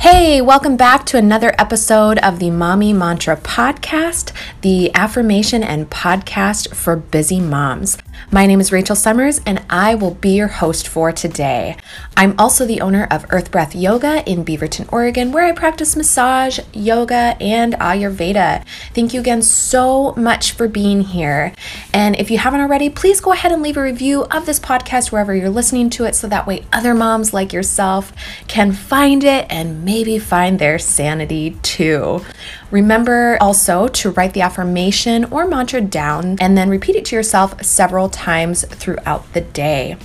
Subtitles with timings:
[0.00, 4.32] Hey, welcome back to another episode of the Mommy Mantra podcast,
[4.62, 7.98] the affirmation and podcast for busy moms.
[8.28, 11.76] My name is Rachel Summers, and I will be your host for today.
[12.16, 16.60] I'm also the owner of Earth Breath Yoga in Beaverton, Oregon, where I practice massage,
[16.72, 18.64] yoga, and Ayurveda.
[18.94, 21.52] Thank you again so much for being here.
[21.92, 25.10] And if you haven't already, please go ahead and leave a review of this podcast
[25.10, 28.12] wherever you're listening to it so that way other moms like yourself
[28.46, 32.24] can find it and maybe find their sanity too.
[32.70, 37.64] Remember also to write the affirmation or mantra down and then repeat it to yourself
[37.64, 39.96] several times throughout the day.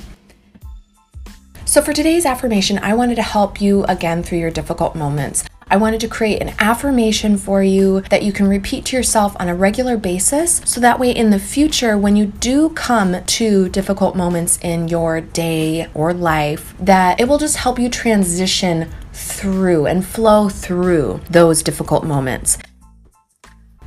[1.66, 5.44] So, for today's affirmation, I wanted to help you again through your difficult moments.
[5.68, 9.50] I wanted to create an affirmation for you that you can repeat to yourself on
[9.50, 14.16] a regular basis so that way in the future, when you do come to difficult
[14.16, 20.06] moments in your day or life, that it will just help you transition through and
[20.06, 22.60] flow through those difficult moments.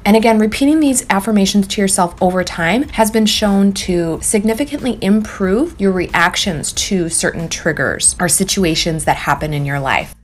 [0.09, 5.79] And again, repeating these affirmations to yourself over time has been shown to significantly improve
[5.79, 10.15] your reactions to certain triggers or situations that happen in your life.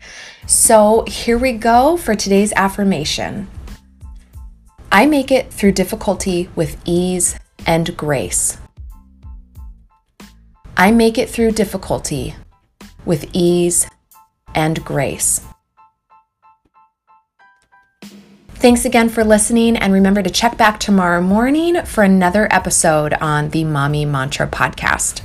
[0.46, 3.46] So here we go for today's affirmation
[4.90, 8.56] I make it through difficulty with ease and grace.
[10.78, 12.36] I make it through difficulty
[13.04, 13.86] with ease
[14.54, 15.44] and grace.
[18.64, 23.50] Thanks again for listening, and remember to check back tomorrow morning for another episode on
[23.50, 25.20] the Mommy Mantra podcast.